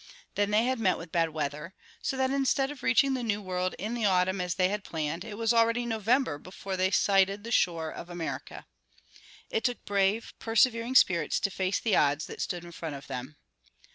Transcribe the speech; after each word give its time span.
Then 0.33 0.49
they 0.49 0.63
had 0.63 0.79
met 0.79 0.97
with 0.97 1.11
bad 1.11 1.29
weather, 1.29 1.75
so 2.01 2.17
that 2.17 2.31
instead 2.31 2.71
of 2.71 2.81
reaching 2.81 3.13
the 3.13 3.21
new 3.21 3.39
world 3.39 3.75
in 3.77 3.93
the 3.93 4.05
autumn 4.05 4.41
as 4.41 4.55
they 4.55 4.67
had 4.69 4.83
planned, 4.83 5.23
it 5.23 5.37
was 5.37 5.53
already 5.53 5.85
November 5.85 6.39
before 6.39 6.75
they 6.75 6.89
sighted 6.89 7.43
the 7.43 7.51
shore 7.51 7.91
of 7.91 8.09
America. 8.09 8.65
It 9.51 9.63
took 9.63 9.85
brave, 9.85 10.33
persevering 10.39 10.95
spirits 10.95 11.39
to 11.41 11.51
face 11.51 11.79
the 11.79 11.95
odds 11.95 12.25
that 12.25 12.41
stood 12.41 12.65
in 12.65 12.71
front 12.71 12.95
of 12.95 13.05
them. 13.05 13.35